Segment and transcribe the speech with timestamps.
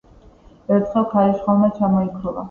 [0.77, 2.39] ერთხელ ქარიშხალმა ჩამოიქროლა.